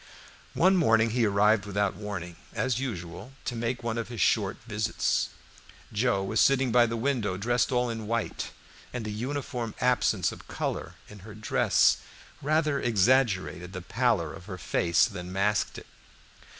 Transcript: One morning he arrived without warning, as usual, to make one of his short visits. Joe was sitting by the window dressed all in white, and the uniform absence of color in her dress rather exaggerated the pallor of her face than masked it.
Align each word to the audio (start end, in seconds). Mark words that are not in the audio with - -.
One 0.55 0.77
morning 0.77 1.11
he 1.11 1.27
arrived 1.27 1.67
without 1.67 1.93
warning, 1.93 2.35
as 2.53 2.79
usual, 2.79 3.33
to 3.45 3.55
make 3.55 3.83
one 3.83 3.99
of 3.99 4.07
his 4.07 4.19
short 4.19 4.57
visits. 4.65 5.29
Joe 5.93 6.23
was 6.23 6.39
sitting 6.39 6.71
by 6.71 6.87
the 6.87 6.97
window 6.97 7.37
dressed 7.37 7.71
all 7.71 7.87
in 7.87 8.07
white, 8.07 8.49
and 8.91 9.05
the 9.05 9.11
uniform 9.11 9.75
absence 9.79 10.31
of 10.31 10.47
color 10.47 10.95
in 11.07 11.19
her 11.19 11.35
dress 11.35 11.97
rather 12.41 12.81
exaggerated 12.81 13.73
the 13.73 13.81
pallor 13.83 14.33
of 14.33 14.45
her 14.47 14.57
face 14.57 15.05
than 15.05 15.31
masked 15.31 15.77
it. 15.77 15.85